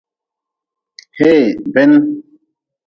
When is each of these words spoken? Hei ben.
Hei 1.19 1.41
ben. 1.73 1.91